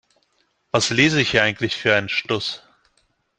Was 0.71 0.89
lese 0.89 1.21
ich 1.21 1.29
hier 1.29 1.43
eigentlich 1.43 1.75
für 1.75 1.93
einen 1.93 2.09
Stuss? 2.09 2.63